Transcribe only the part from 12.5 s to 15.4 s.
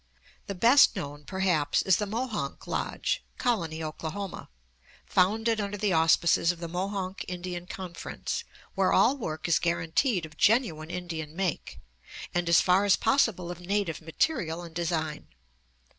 far as possible, of native material and design.